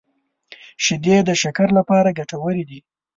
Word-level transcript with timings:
شیدې 0.83 1.17
د 1.27 1.29
شکر 1.41 1.67
لپاره 1.77 2.15
ګټورې 2.19 2.63
دي 2.69 2.79